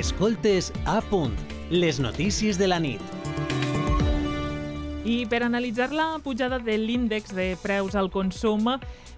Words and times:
Escoltes 0.00 0.72
a 0.86 1.02
punt, 1.02 1.34
les 1.68 1.98
notícies 2.00 2.56
de 2.56 2.66
la 2.70 2.78
nit. 2.80 3.02
I 5.04 5.26
per 5.28 5.42
analitzar 5.44 5.90
la 5.92 6.14
pujada 6.24 6.56
de 6.56 6.78
l'índex 6.80 7.34
de 7.36 7.50
preus 7.60 7.92
al 8.00 8.08
consum, 8.08 8.70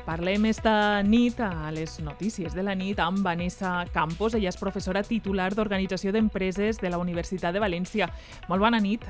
parlem 0.03 0.49
esta 0.51 0.75
nit 1.07 1.39
a 1.39 1.71
les 1.71 2.01
notícies 2.03 2.57
de 2.59 2.65
la 2.67 2.75
nit 2.75 2.99
amb 2.99 3.23
Vanessa 3.23 3.85
Campos. 3.95 4.35
Ella 4.35 4.51
és 4.51 4.59
professora 4.59 5.05
titular 5.07 5.53
d'Organització 5.55 6.11
d'Empreses 6.11 6.83
de 6.83 6.91
la 6.91 6.99
Universitat 6.99 7.55
de 7.55 7.63
València. 7.63 8.11
Molt 8.51 8.67
bona 8.67 8.83
nit. 8.83 9.07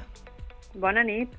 Bona 0.76 1.00
nit. 1.08 1.32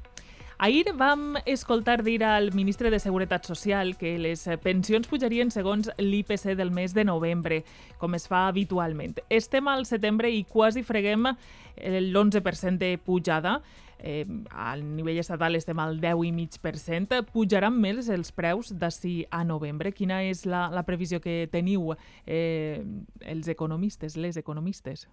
Ahir 0.63 0.93
vam 0.95 1.35
escoltar 1.45 2.03
dir 2.03 2.23
al 2.23 2.53
ministre 2.53 2.89
de 2.89 2.97
Seguretat 2.97 3.43
Social 3.43 3.97
que 3.97 4.13
les 4.17 4.45
pensions 4.63 5.09
pujarien 5.11 5.49
segons 5.51 5.89
l'IPC 5.97 6.53
del 6.55 6.69
mes 6.71 6.93
de 6.95 7.03
novembre, 7.03 7.57
com 7.99 8.13
es 8.15 8.29
fa 8.31 8.45
habitualment. 8.47 9.17
Estem 9.27 9.67
al 9.67 9.83
setembre 9.83 10.29
i 10.31 10.45
quasi 10.47 10.85
freguem 10.87 11.27
l'11% 11.27 12.79
de 12.79 12.93
pujada. 12.95 13.57
Eh, 13.99 14.23
al 14.55 14.85
nivell 14.95 15.19
estatal 15.19 15.59
estem 15.59 15.81
al 15.83 15.99
10,5%. 15.99 17.19
Pujaran 17.33 17.75
més 17.75 18.07
els 18.07 18.31
preus 18.31 18.71
d'ací 18.71 19.25
a 19.31 19.43
novembre? 19.43 19.91
Quina 19.91 20.21
és 20.23 20.45
la, 20.47 20.69
la 20.71 20.85
previsió 20.87 21.19
que 21.19 21.49
teniu 21.51 21.91
eh, 22.23 22.79
els 23.19 23.51
economistes, 23.51 24.15
les 24.15 24.39
economistes? 24.39 25.09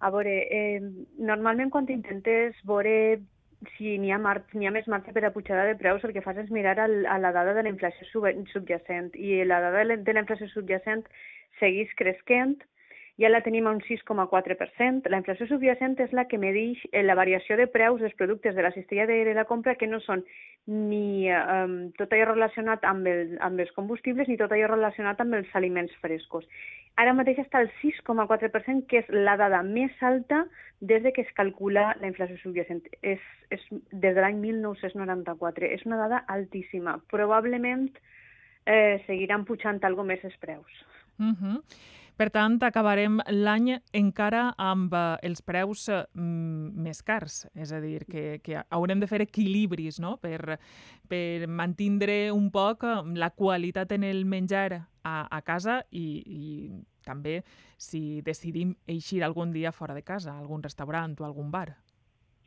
A 0.00 0.08
veure, 0.16 0.32
eh, 0.48 0.80
normalment 1.20 1.68
quan 1.68 1.84
intentes 1.92 2.56
veure 2.64 3.20
si 3.76 3.96
n'hi 3.98 4.12
ha, 4.12 4.18
mar 4.18 4.38
ha 4.42 4.74
més 4.74 4.88
marxa 4.90 5.14
per 5.14 5.24
a 5.26 5.32
pujada 5.34 5.64
de 5.68 5.76
preus, 5.78 6.04
el 6.04 6.12
que 6.16 6.24
fas 6.24 6.38
és 6.42 6.50
mirar 6.50 6.78
al, 6.82 7.04
a 7.06 7.18
la 7.22 7.32
dada 7.32 7.54
de 7.54 7.62
la 7.62 7.72
inflació 7.72 8.06
sub 8.10 8.28
subjacent 8.52 9.12
i 9.14 9.42
la 9.44 9.60
dada 9.64 9.84
de 9.84 10.14
la 10.14 10.24
inflació 10.24 10.48
subjacent 10.52 11.06
segueix 11.60 11.92
cresquent 11.98 12.58
ja 13.20 13.28
la 13.28 13.42
tenim 13.44 13.66
a 13.66 13.72
un 13.76 13.80
6,4%. 13.84 15.10
La 15.12 15.20
inflació 15.20 15.46
subjacent 15.46 15.98
és 16.00 16.12
la 16.16 16.24
que 16.30 16.40
medeix 16.40 16.80
eh, 16.90 17.02
la 17.04 17.16
variació 17.18 17.58
de 17.60 17.68
preus 17.70 18.00
dels 18.00 18.16
productes 18.18 18.56
de 18.56 18.64
la 18.64 18.72
cistella 18.72 19.06
de 19.06 19.34
la 19.36 19.44
compra 19.44 19.76
que 19.76 19.86
no 19.86 20.00
són 20.00 20.24
ni 20.66 21.28
um, 21.34 21.90
tot 21.98 22.12
allò 22.12 22.30
relacionat 22.32 22.84
amb, 22.88 23.06
el, 23.10 23.36
amb 23.44 23.60
els 23.60 23.72
combustibles 23.76 24.28
ni 24.30 24.38
tot 24.40 24.52
allò 24.52 24.70
relacionat 24.72 25.20
amb 25.20 25.38
els 25.40 25.50
aliments 25.58 25.94
frescos. 26.00 26.48
Ara 27.00 27.14
mateix 27.16 27.38
està 27.40 27.62
al 27.62 27.70
6,4%, 27.80 28.84
que 28.88 29.00
és 29.00 29.08
la 29.12 29.36
dada 29.40 29.62
més 29.64 29.94
alta 30.04 30.42
des 30.80 31.02
de 31.02 31.12
que 31.12 31.22
es 31.24 31.32
calcula 31.36 31.92
la 32.00 32.10
inflació 32.10 32.36
subjacent. 32.42 32.82
És, 33.00 33.22
és 33.54 33.62
des 33.70 34.14
de 34.14 34.20
l'any 34.20 34.36
1994. 34.42 35.70
És 35.72 35.86
una 35.88 36.00
dada 36.02 36.24
altíssima. 36.28 36.98
Probablement 37.12 37.88
eh, 38.66 39.00
seguiran 39.06 39.46
pujant 39.48 39.80
alguna 39.88 40.14
més 40.14 40.24
els 40.28 40.36
preus. 40.42 40.84
Uh 41.18 41.24
mhm. 41.24 41.36
-huh. 41.40 41.62
Per 42.20 42.28
tant, 42.30 42.58
acabarem 42.62 43.18
l'any 43.32 43.72
encara 43.96 44.52
amb 44.60 44.92
eh, 44.94 45.02
els 45.26 45.40
preus 45.42 45.86
eh, 45.88 46.02
més 46.14 47.00
cars, 47.02 47.46
és 47.54 47.72
a 47.72 47.80
dir, 47.80 48.04
que, 48.04 48.38
que 48.44 48.60
haurem 48.68 49.00
de 49.00 49.08
fer 49.08 49.22
equilibris 49.24 49.98
no? 50.02 50.18
per, 50.20 50.58
per 51.08 51.48
mantindre 51.48 52.30
un 52.34 52.50
poc 52.52 52.84
eh, 52.84 52.98
la 53.16 53.32
qualitat 53.32 53.96
en 53.96 54.04
el 54.04 54.26
menjar 54.28 54.82
a, 55.02 55.16
a 55.24 55.40
casa 55.42 55.80
i, 55.90 56.06
i 56.26 56.42
també 57.02 57.40
si 57.80 58.20
decidim 58.22 58.76
eixir 58.86 59.22
algun 59.24 59.52
dia 59.52 59.72
fora 59.72 59.96
de 59.96 60.04
casa, 60.04 60.36
a 60.36 60.44
algun 60.44 60.62
restaurant 60.62 61.16
o 61.18 61.26
algun 61.26 61.50
bar. 61.50 61.72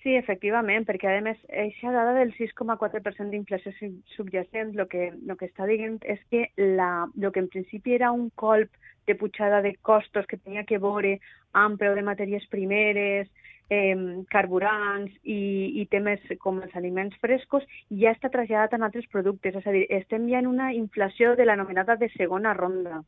Sí, 0.05 0.13
efectivament, 0.13 0.83
perquè 0.85 1.09
a 1.09 1.21
més, 1.25 1.39
aquesta 1.49 1.89
dada 1.95 2.11
del 2.13 2.29
6,4% 2.37 3.31
d'inflació 3.31 3.71
subjacent 4.13 4.75
el 4.75 4.85
que, 4.91 5.07
lo 5.25 5.33
que 5.39 5.47
està 5.49 5.65
dient 5.65 5.95
és 6.05 6.19
que 6.29 6.43
la, 6.77 7.07
lo 7.17 7.31
que 7.33 7.41
en 7.41 7.47
principi 7.49 7.95
era 7.95 8.11
un 8.13 8.27
colp 8.37 8.69
de 9.09 9.15
pujada 9.17 9.63
de 9.65 9.73
costos 9.81 10.27
que 10.29 10.37
tenia 10.37 10.61
que 10.69 10.77
veure 10.77 11.15
amb 11.57 11.81
preu 11.81 11.97
de 11.97 12.05
matèries 12.05 12.45
primeres, 12.53 13.33
eh, 13.73 13.97
carburants 14.29 15.09
i, 15.23 15.41
i 15.81 15.89
temes 15.89 16.21
com 16.37 16.61
els 16.61 16.77
aliments 16.77 17.17
frescos, 17.25 17.65
ja 17.89 18.13
està 18.13 18.29
traslladat 18.29 18.77
en 18.77 18.85
altres 18.85 19.09
productes. 19.09 19.57
És 19.57 19.65
a 19.65 19.73
dir, 19.73 19.87
estem 19.89 20.29
ja 20.29 20.37
en 20.37 20.53
una 20.53 20.69
inflació 20.77 21.33
de 21.33 21.49
l'anomenada 21.49 21.97
de 21.97 22.13
segona 22.13 22.53
ronda. 22.53 23.01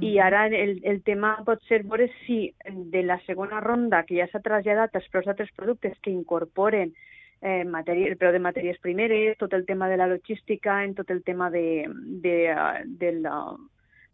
I 0.00 0.18
ara 0.18 0.46
el, 0.46 0.78
el 0.88 1.02
tema 1.04 1.34
pot 1.44 1.60
ser 1.68 1.82
veure 1.84 2.08
si 2.24 2.54
de 2.64 3.02
la 3.02 3.18
segona 3.26 3.60
ronda, 3.60 4.04
que 4.08 4.16
ja 4.16 4.28
s'ha 4.30 4.40
traslladat 4.40 4.94
als 4.96 5.08
preus 5.12 5.26
d'altres 5.26 5.50
productes 5.52 5.98
que 6.00 6.10
incorporen 6.10 6.94
eh, 7.42 7.64
matèria, 7.64 8.08
el 8.08 8.16
preu 8.16 8.32
de 8.32 8.40
matèries 8.40 8.78
primeres, 8.80 9.36
tot 9.36 9.52
el 9.52 9.66
tema 9.66 9.90
de 9.90 9.98
la 9.98 10.06
logística, 10.06 10.82
en 10.84 10.94
tot 10.94 11.10
el 11.10 11.22
tema 11.22 11.50
de, 11.50 11.84
de, 12.24 12.36
de 12.86 13.12
la, 13.18 13.34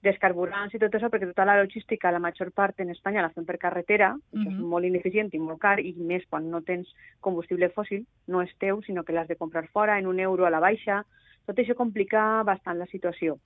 dels 0.03 0.19
carburants 0.23 0.75
i 0.75 0.81
tot 0.83 0.95
això, 0.95 1.11
perquè 1.13 1.29
tota 1.31 1.47
la 1.47 1.59
logística, 1.61 2.11
la 2.11 2.23
major 2.23 2.51
part 2.57 2.81
en 2.81 2.91
Espanya 2.95 3.23
la 3.23 3.33
fem 3.35 3.45
per 3.47 3.59
carretera, 3.59 4.15
-huh. 4.15 4.39
això 4.41 4.49
és 4.49 4.59
molt 4.73 4.85
ineficient 4.85 5.31
i 5.33 5.39
molt 5.39 5.61
car, 5.61 5.79
i 5.81 5.95
més 5.99 6.25
quan 6.31 6.51
no 6.51 6.63
tens 6.63 6.89
combustible 7.21 7.71
fòssil, 7.71 8.07
no 8.27 8.43
és 8.43 8.51
teu, 8.59 8.83
sinó 8.83 9.05
que 9.05 9.13
l'has 9.13 9.29
de 9.29 9.37
comprar 9.37 9.69
fora 9.69 9.99
en 9.99 10.07
un 10.07 10.21
euro 10.21 10.47
a 10.47 10.51
la 10.51 10.61
baixa. 10.61 11.05
Tot 11.47 11.59
això 11.59 11.75
complica 11.75 12.43
bastant 12.43 12.79
la 12.79 12.87
situació. 12.87 13.39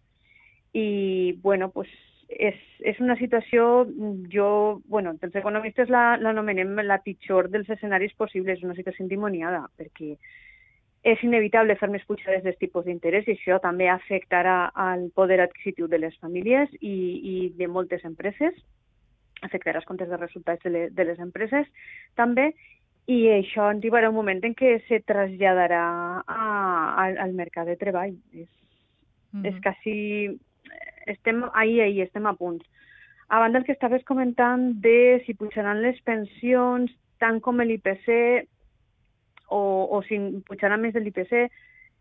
I, 0.73 1.39
bueno, 1.43 1.71
pues, 1.71 1.89
és, 2.39 2.59
és 2.81 3.01
una 3.01 3.17
situació, 3.17 3.87
jo, 4.33 4.47
bueno, 4.89 5.15
els 5.23 5.35
economistes 5.39 5.91
l'anomenem 5.93 6.75
la, 6.81 6.87
la 6.95 7.01
pitjor 7.05 7.51
dels 7.53 7.71
escenaris 7.71 8.15
possibles, 8.19 8.63
una 8.63 8.77
situació 8.79 9.05
endimoniada, 9.05 9.67
perquè 9.79 10.17
és 11.03 11.23
inevitable 11.27 11.75
fer 11.81 11.89
més 11.91 12.05
pujades 12.07 12.45
d'aquest 12.45 12.61
tipus 12.63 12.85
d'interès 12.87 13.27
i 13.27 13.35
això 13.35 13.59
també 13.63 13.89
afectarà 13.91 14.71
al 14.79 15.09
poder 15.17 15.41
adquisitiu 15.43 15.89
de 15.91 15.99
les 15.99 16.15
famílies 16.23 16.71
i, 16.81 16.95
i 17.33 17.35
de 17.59 17.67
moltes 17.67 18.05
empreses, 18.07 18.55
afectarà 19.43 19.81
els 19.81 19.89
comptes 19.89 20.09
de 20.09 20.21
resultats 20.21 20.63
de, 20.63 20.71
le, 20.71 20.85
de 20.95 21.09
les 21.09 21.19
empreses 21.19 21.67
també, 22.15 22.53
i 23.11 23.27
això 23.35 23.67
arribarà 23.67 24.13
un 24.13 24.19
moment 24.21 24.41
en 24.47 24.55
què 24.55 24.77
se 24.87 25.01
traslladarà 25.03 25.83
a, 26.23 26.39
a, 26.39 27.07
al 27.25 27.35
mercat 27.35 27.67
de 27.67 27.77
treball. 27.77 28.15
És, 28.33 28.49
mm 29.33 29.43
-hmm. 29.43 29.47
és 29.49 29.61
quasi... 29.63 30.39
Estem 31.07 31.45
ahir, 31.53 31.83
ahir, 31.83 32.03
estem 32.07 32.27
a 32.27 32.35
punts. 32.39 32.65
A 33.29 33.41
banda 33.41 33.59
el 33.59 33.65
que 33.65 33.73
estaves 33.73 34.05
comentant 34.05 34.75
de 34.85 35.23
si 35.27 35.35
pujaran 35.35 35.83
les 35.83 36.01
pensions 36.05 36.93
tant 37.23 37.39
com 37.41 37.63
l'IPC, 37.63 38.09
o, 39.53 39.89
o 39.93 40.03
si 40.09 40.19
pujaran 40.49 40.83
més 40.83 40.95
de 40.97 41.01
l'IPC. 41.05 41.47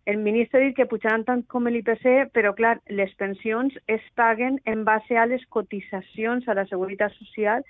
El 0.10 0.18
ministre 0.26 0.58
ha 0.58 0.66
dit 0.66 0.76
que 0.76 0.88
pujaran 0.90 1.26
tant 1.28 1.44
com 1.52 1.68
l'IPC, 1.70 2.32
però 2.34 2.56
clar, 2.58 2.80
les 2.90 3.12
pensions 3.20 3.76
es 3.92 4.04
paguen 4.18 4.58
en 4.66 4.86
base 4.88 5.18
a 5.18 5.28
les 5.30 5.44
cotitzacions 5.54 6.48
a 6.48 6.58
la 6.58 6.66
Seguretat 6.72 7.14
Social 7.20 7.66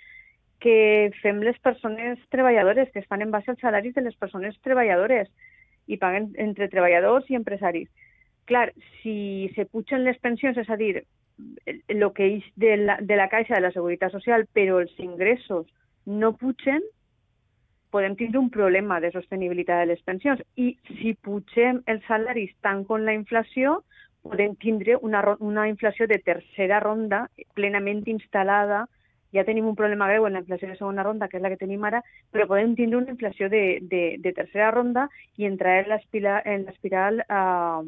que 0.61 1.09
fem 1.23 1.41
les 1.41 1.57
persones 1.59 2.21
treballadores, 2.29 2.91
que 2.93 3.01
es 3.01 3.07
fan 3.09 3.25
en 3.25 3.31
base 3.33 3.51
als 3.51 3.59
salaris 3.65 3.95
de 3.97 4.05
les 4.05 4.15
persones 4.15 4.55
treballadores 4.61 5.27
i 5.89 5.97
paguen 5.97 6.29
entre 6.39 6.69
treballadors 6.69 7.27
i 7.29 7.35
empresaris. 7.35 7.89
Clar, 8.45 8.69
si 9.01 9.49
se 9.55 9.65
pugen 9.65 10.05
les 10.05 10.21
pensions, 10.21 10.57
és 10.61 10.69
a 10.69 10.77
dir, 10.77 11.01
el 11.65 12.07
que 12.15 12.27
és 12.37 12.47
de 12.55 12.75
la, 12.77 12.97
de 13.01 13.17
la 13.17 13.29
Caixa 13.29 13.55
de 13.55 13.61
la 13.65 13.71
Seguretat 13.75 14.13
Social, 14.13 14.47
però 14.53 14.79
els 14.81 14.93
ingressos 14.99 15.67
no 16.05 16.33
pugen, 16.37 16.83
podem 17.91 18.15
tindre 18.15 18.39
un 18.39 18.49
problema 18.49 18.99
de 19.03 19.11
sostenibilitat 19.11 19.83
de 19.83 19.91
les 19.91 20.01
pensions. 20.07 20.41
I 20.55 20.73
si 20.99 21.13
pugem 21.25 21.81
els 21.91 22.05
salaris 22.07 22.53
tant 22.63 22.85
com 22.87 23.03
la 23.03 23.15
inflació, 23.17 23.81
podem 24.23 24.55
tindre 24.61 24.97
una, 25.01 25.21
una 25.39 25.67
inflació 25.67 26.07
de 26.07 26.19
tercera 26.23 26.79
ronda 26.79 27.25
plenament 27.57 28.03
instal·lada. 28.07 28.85
Ja 29.31 29.45
tenim 29.47 29.67
un 29.67 29.77
problema 29.79 30.09
greu 30.09 30.25
en 30.27 30.35
la 30.35 30.41
inflació 30.43 30.67
de 30.67 30.77
segona 30.77 31.03
ronda, 31.07 31.27
que 31.31 31.39
és 31.39 31.43
la 31.43 31.51
que 31.51 31.59
tenim 31.59 31.83
ara, 31.87 32.01
però 32.31 32.47
podem 32.49 32.75
tindre 32.75 32.99
una 32.99 33.13
inflació 33.13 33.47
de, 33.49 33.79
de, 33.81 34.03
de 34.19 34.33
tercera 34.35 34.71
ronda 34.75 35.07
i 35.39 35.47
entrar 35.47 35.77
en 35.79 36.65
l'espiral 36.67 37.23
uh, 37.27 37.83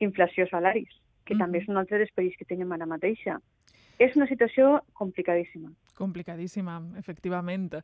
inflació-salaris, 0.00 0.94
que 1.30 1.38
mm 1.38 1.46
també 1.46 1.62
és 1.62 1.68
un 1.70 1.78
altre 1.78 2.02
dels 2.02 2.10
perills 2.16 2.36
que 2.36 2.48
tenim 2.48 2.72
ara 2.74 2.90
mateixa 2.90 3.38
és 4.00 4.16
una 4.16 4.26
situació 4.26 4.80
complicadíssima. 4.96 5.68
Complicadíssima, 6.00 6.78
efectivament. 6.96 7.74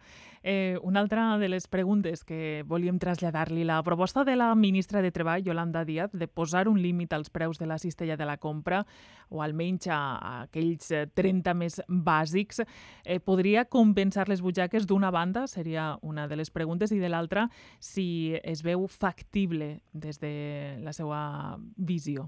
Eh, 0.42 0.78
una 0.80 1.00
altra 1.00 1.36
de 1.36 1.50
les 1.52 1.66
preguntes 1.68 2.24
que 2.24 2.64
volíem 2.64 2.96
traslladar-li, 2.96 3.66
la 3.68 3.82
proposta 3.84 4.24
de 4.24 4.38
la 4.40 4.54
ministra 4.56 5.02
de 5.04 5.10
Treball, 5.12 5.44
Yolanda 5.44 5.84
Díaz, 5.84 6.14
de 6.16 6.26
posar 6.26 6.70
un 6.70 6.80
límit 6.80 7.12
als 7.12 7.28
preus 7.28 7.58
de 7.58 7.66
la 7.66 7.76
cistella 7.76 8.16
de 8.16 8.24
la 8.24 8.38
compra, 8.38 8.86
o 9.28 9.42
almenys 9.44 9.90
a, 9.92 10.00
a 10.16 10.32
aquells 10.46 10.88
30 11.12 11.52
més 11.52 11.82
bàsics, 11.86 12.64
eh, 13.04 13.20
podria 13.20 13.66
compensar 13.68 14.30
les 14.32 14.40
butxaques 14.40 14.88
d'una 14.88 15.12
banda, 15.12 15.44
seria 15.46 15.98
una 16.00 16.26
de 16.28 16.40
les 16.40 16.48
preguntes, 16.48 16.96
i 16.96 17.02
de 17.02 17.12
l'altra, 17.12 17.50
si 17.78 18.32
es 18.42 18.64
veu 18.64 18.88
factible 18.88 19.82
des 19.92 20.16
de 20.24 20.80
la 20.80 20.96
seva 20.96 21.60
visió. 21.76 22.24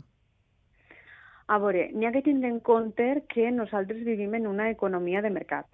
A 1.49 1.57
veure, 1.63 1.87
n'hi 1.97 2.05
ha 2.05 2.13
que 2.13 2.25
tindre 2.25 2.51
en 2.53 2.59
compte 2.61 3.05
que 3.33 3.51
nosaltres 3.51 4.03
vivim 4.05 4.35
en 4.37 4.47
una 4.47 4.69
economia 4.71 5.23
de 5.25 5.31
mercat. 5.33 5.67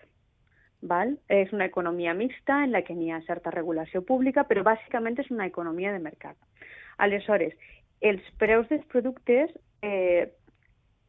Val? 0.84 1.16
És 1.32 1.52
una 1.56 1.66
economia 1.66 2.14
mixta 2.14 2.60
en 2.62 2.70
la 2.76 2.82
que 2.86 2.94
n'hi 2.94 3.10
ha 3.10 3.22
certa 3.26 3.50
regulació 3.50 4.04
pública, 4.06 4.44
però 4.46 4.62
bàsicament 4.62 5.18
és 5.18 5.30
una 5.34 5.48
economia 5.50 5.92
de 5.92 6.02
mercat. 6.04 6.36
Aleshores, 7.06 7.56
els 8.00 8.22
preus 8.38 8.68
dels 8.70 8.84
productes 8.92 9.50
eh, 9.82 10.30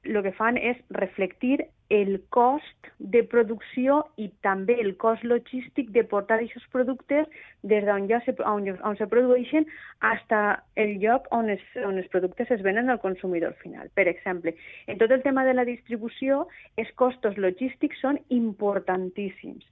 el 0.05 0.21
que 0.23 0.33
fan 0.37 0.57
és 0.57 0.77
reflectir 0.95 1.65
el 1.89 2.17
cost 2.33 2.89
de 2.97 3.21
producció 3.29 3.99
i 4.17 4.29
també 4.45 4.77
el 4.81 4.95
cost 5.01 5.23
logístic 5.27 5.91
de 5.93 6.03
portar 6.09 6.39
aquests 6.39 6.65
productes 6.73 7.27
des 7.61 7.85
d'on 7.85 8.07
ja 8.09 8.21
se, 8.25 8.33
on, 8.41 8.65
on 8.81 8.97
se 8.97 9.05
produeixen 9.11 9.67
fins 10.01 10.63
el 10.81 10.95
lloc 11.03 11.27
on, 11.31 11.49
es, 11.53 11.61
on 11.85 11.99
els 12.01 12.09
productes 12.13 12.49
es 12.51 12.63
venen 12.65 12.89
al 12.89 13.01
consumidor 13.03 13.53
final. 13.61 13.89
Per 13.93 14.07
exemple, 14.09 14.55
en 14.87 14.97
tot 14.97 15.11
el 15.11 15.21
tema 15.21 15.45
de 15.45 15.53
la 15.53 15.65
distribució, 15.65 16.47
els 16.77 16.89
costos 16.95 17.37
logístics 17.37 18.01
són 18.01 18.19
importantíssims. 18.29 19.65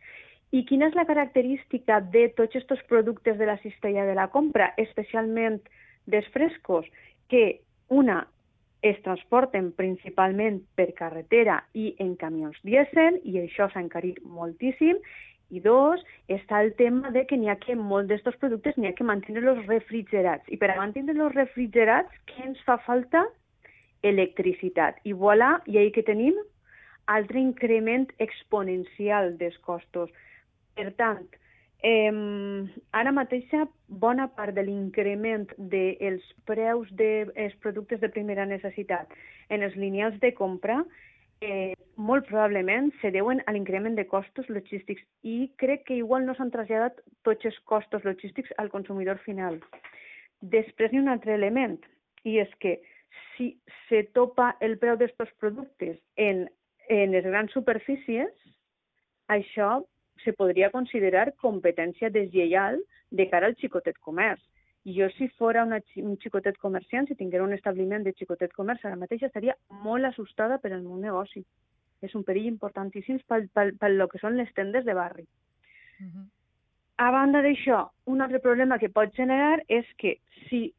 I 0.53 0.61
quina 0.69 0.91
és 0.91 0.93
la 0.93 1.07
característica 1.09 1.97
de 2.13 2.27
tots 2.37 2.53
aquests 2.59 2.85
productes 2.85 3.39
de 3.39 3.49
la 3.49 3.57
cistella 3.63 4.05
de 4.05 4.13
la 4.13 4.27
compra, 4.29 4.73
especialment 4.77 5.57
dels 6.05 6.29
frescos? 6.29 6.85
Que 7.27 7.63
una 7.89 8.27
es 8.83 8.99
transporten 9.05 9.71
principalment 9.79 10.59
per 10.75 10.89
carretera 10.97 11.61
i 11.73 11.93
en 12.03 12.17
camions 12.19 12.57
dièsel, 12.67 13.21
i 13.23 13.39
això 13.39 13.69
s'ha 13.71 13.81
encarit 13.81 14.19
moltíssim, 14.27 14.99
i 15.53 15.61
dos, 15.63 16.01
està 16.31 16.59
el 16.65 16.73
tema 16.79 17.11
de 17.15 17.23
que 17.29 17.37
n'hi 17.37 17.51
ha 17.51 17.59
que 17.61 17.75
molt 17.77 18.09
d'estos 18.09 18.35
productes 18.41 18.75
n'hi 18.77 18.89
ha 18.89 18.95
que 18.97 19.07
mantenir-los 19.07 19.61
refrigerats. 19.69 20.49
I 20.49 20.57
per 20.59 20.71
a 20.73 20.79
mantenir-los 20.79 21.35
refrigerats, 21.37 22.11
què 22.29 22.47
ens 22.49 22.63
fa 22.67 22.79
falta? 22.87 23.23
Electricitat. 24.03 24.99
I 25.07 25.13
voilà, 25.13 25.55
i 25.69 25.77
ahí 25.79 25.93
que 25.95 26.03
tenim 26.03 26.39
altre 27.13 27.39
increment 27.39 28.09
exponencial 28.23 29.35
dels 29.39 29.55
costos. 29.67 30.11
Per 30.75 30.89
tant, 30.99 31.23
Eh, 31.83 32.11
ara 32.95 33.11
mateixa, 33.11 33.65
bona 33.87 34.29
part 34.37 34.55
de 34.55 34.63
l'increment 34.63 35.49
dels 35.57 36.23
preus 36.47 36.87
dels 36.95 37.33
de, 37.35 37.49
productes 37.59 37.99
de 37.99 38.09
primera 38.09 38.45
necessitat 38.47 39.11
en 39.51 39.65
els 39.67 39.75
lineals 39.75 40.15
de 40.21 40.31
compra 40.37 40.77
eh, 41.43 41.73
molt 41.95 42.25
probablement 42.29 42.89
se 43.01 43.11
deuen 43.11 43.43
a 43.45 43.51
l'increment 43.51 43.97
de 43.99 44.07
costos 44.07 44.47
logístics 44.49 45.03
i 45.27 45.51
crec 45.59 45.83
que 45.89 45.99
igual 45.99 46.25
no 46.25 46.35
s'han 46.37 46.53
traslladat 46.55 47.03
tots 47.27 47.51
els 47.51 47.59
costos 47.69 48.07
logístics 48.07 48.55
al 48.57 48.71
consumidor 48.71 49.19
final. 49.27 49.59
Després 50.39 50.91
hi 50.91 50.99
ha 50.99 51.03
un 51.03 51.11
altre 51.11 51.35
element, 51.35 51.77
i 52.23 52.39
és 52.39 52.51
que 52.63 52.77
si 53.35 53.53
se 53.89 54.03
topa 54.15 54.53
el 54.63 54.77
preu 54.79 54.95
d'aquests 54.95 55.35
productes 55.43 55.99
en, 56.15 56.45
en 56.87 57.11
les 57.11 57.27
grans 57.27 57.51
superfícies, 57.51 58.31
això 59.27 59.81
se 60.23 60.33
podria 60.33 60.71
considerar 60.71 61.33
competència 61.41 62.09
deslleial 62.09 62.79
de 63.11 63.29
cara 63.29 63.49
al 63.51 63.57
xicotet 63.59 63.99
comerç. 63.99 64.41
Jo, 64.83 65.07
si 65.15 65.29
fora 65.39 65.63
una, 65.63 65.79
un 66.03 66.17
xicotet 66.19 66.57
comerciant, 66.59 67.07
si 67.07 67.15
tinguera 67.15 67.45
un 67.45 67.53
establiment 67.55 68.03
de 68.03 68.11
xicotet 68.17 68.51
comerç, 68.51 68.83
ara 68.83 68.99
mateix 68.99 69.23
estaria 69.23 69.55
molt 69.85 70.09
assustada 70.09 70.57
per 70.59 70.73
el 70.73 70.83
meu 70.83 70.99
negoci. 70.99 71.45
És 72.03 72.15
un 72.19 72.25
perill 72.27 72.49
importantíssim 72.49 73.21
pel, 73.27 73.47
pel, 73.55 73.77
pel 73.79 74.07
que 74.11 74.19
són 74.19 74.35
les 74.35 74.51
tendes 74.57 74.83
de 74.83 74.93
barri. 74.93 75.23
Uh 75.99 76.05
-huh. 76.05 76.25
A 76.97 77.11
banda 77.11 77.41
d'això, 77.41 77.89
un 78.05 78.21
altre 78.21 78.39
problema 78.39 78.77
que 78.77 78.89
pot 78.89 79.13
generar 79.15 79.63
és 79.67 79.85
que 79.97 80.19
si 80.49 80.73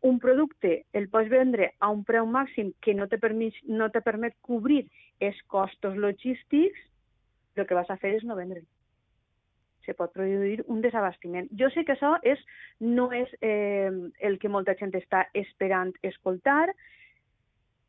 un 0.00 0.18
producte 0.18 0.84
el 0.92 1.08
pots 1.08 1.30
vendre 1.30 1.72
a 1.78 1.88
un 1.90 2.02
preu 2.04 2.26
màxim 2.26 2.72
que 2.80 2.94
no 2.94 3.06
te, 3.06 3.18
permet, 3.18 3.54
no 3.64 3.88
te 3.90 4.00
permet 4.00 4.34
cobrir 4.40 4.88
els 5.20 5.38
costos 5.46 5.96
logístics, 5.96 6.80
el 7.54 7.66
que 7.66 7.74
vas 7.74 7.90
a 7.90 7.96
fer 7.96 8.16
és 8.16 8.24
no 8.24 8.34
vendre'l. 8.34 8.66
Se 9.84 9.94
pot 9.98 10.12
produir 10.14 10.62
un 10.70 10.80
desabastiment. 10.80 11.48
Jo 11.58 11.68
sé 11.74 11.84
que 11.84 11.96
això 11.96 12.14
és, 12.22 12.40
no 12.80 13.10
és 13.12 13.30
eh, 13.40 13.90
el 14.20 14.38
que 14.38 14.48
molta 14.48 14.76
gent 14.78 14.94
està 14.94 15.26
esperant 15.34 15.92
escoltar, 16.02 16.70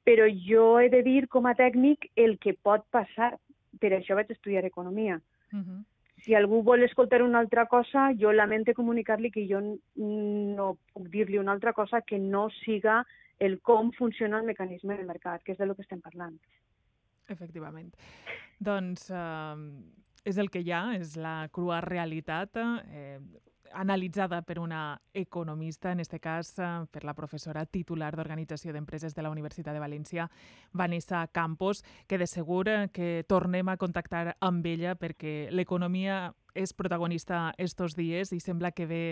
però 0.03 0.27
jo 0.47 0.79
he 0.79 0.89
de 0.89 1.03
dir 1.05 1.27
com 1.31 1.45
a 1.47 1.55
tècnic 1.55 2.09
el 2.15 2.37
que 2.39 2.53
pot 2.53 2.85
passar. 2.91 3.35
Per 3.79 3.89
això 3.93 4.15
vaig 4.15 4.29
estudiar 4.31 4.65
economia. 4.65 5.19
Uh 5.51 5.59
-huh. 5.59 5.81
Si 6.23 6.35
algú 6.35 6.61
vol 6.63 6.83
escoltar 6.83 7.21
una 7.21 7.39
altra 7.39 7.65
cosa, 7.65 8.11
jo 8.15 8.31
lamento 8.31 8.73
comunicar-li 8.73 9.31
que 9.31 9.47
jo 9.47 9.59
no 9.95 10.77
puc 10.93 11.09
dir-li 11.09 11.37
una 11.37 11.51
altra 11.51 11.73
cosa 11.73 12.01
que 12.01 12.17
no 12.17 12.49
siga 12.63 13.05
el 13.39 13.59
com 13.61 13.91
funciona 13.91 14.39
el 14.39 14.45
mecanisme 14.45 14.95
del 14.95 15.05
mercat, 15.05 15.43
que 15.43 15.51
és 15.51 15.57
de 15.57 15.65
lo 15.65 15.75
que 15.75 15.81
estem 15.81 15.99
parlant. 15.99 16.37
Efectivament. 17.27 17.91
Doncs 18.59 19.09
eh, 19.11 19.55
és 20.23 20.37
el 20.37 20.49
que 20.49 20.63
hi 20.63 20.71
ha, 20.71 20.83
és 20.95 21.17
la 21.19 21.47
crua 21.51 21.81
realitat, 21.83 22.57
eh, 22.57 23.19
analitzada 23.73 24.41
per 24.43 24.59
una 24.59 25.01
economista, 25.13 25.91
en 25.91 25.99
aquest 25.99 26.19
cas 26.21 26.53
eh, 26.59 26.69
per 26.91 27.03
la 27.03 27.15
professora 27.17 27.65
titular 27.65 28.13
d'Organització 28.15 28.73
d'Empreses 28.73 29.15
de 29.15 29.25
la 29.25 29.31
Universitat 29.33 29.73
de 29.73 29.81
València, 29.81 30.29
Vanessa 30.71 31.25
Campos, 31.33 31.83
que 32.07 32.17
de 32.17 32.27
segur 32.27 32.67
eh, 32.69 32.87
que 32.93 33.25
tornem 33.27 33.69
a 33.69 33.77
contactar 33.77 34.37
amb 34.39 34.65
ella 34.65 34.95
perquè 34.95 35.49
l'economia 35.51 36.33
és 36.53 36.73
protagonista 36.77 37.53
estos 37.57 37.95
dies 37.97 38.31
i 38.31 38.39
sembla 38.39 38.71
que 38.71 38.85
ve 38.85 39.03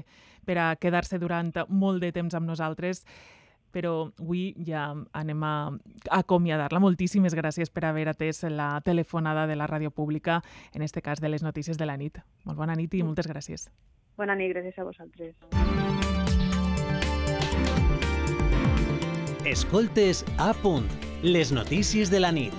per 0.46 0.60
a 0.62 0.76
quedar-se 0.78 1.18
durant 1.20 1.52
molt 1.68 2.02
de 2.04 2.12
temps 2.14 2.36
amb 2.38 2.46
nosaltres 2.48 3.02
però 3.72 4.12
avui 4.20 4.52
ja 4.68 4.90
anem 5.18 5.44
a 5.44 5.54
acomiadar-la. 6.10 6.82
Moltíssimes 6.84 7.36
gràcies 7.38 7.72
per 7.72 7.86
haver 7.90 8.08
atès 8.12 8.44
la 8.50 8.74
telefonada 8.86 9.48
de 9.48 9.56
la 9.56 9.68
ràdio 9.68 9.92
pública, 9.92 10.42
en 10.74 10.82
este 10.82 11.02
cas 11.02 11.22
de 11.22 11.30
les 11.30 11.44
notícies 11.44 11.78
de 11.78 11.86
la 11.86 11.98
nit. 11.98 12.20
Molt 12.46 12.58
bona 12.58 12.76
nit 12.76 12.94
i 12.94 13.04
moltes 13.04 13.28
gràcies. 13.28 13.70
Bona 14.18 14.36
nit, 14.36 14.54
gràcies 14.54 14.78
a 14.78 14.84
vosaltres. 14.84 15.36
Escoltes 19.46 20.26
a 20.38 20.54
punt, 20.54 20.86
les 21.24 21.52
notícies 21.52 22.12
de 22.12 22.20
la 22.20 22.32
nit. 22.32 22.54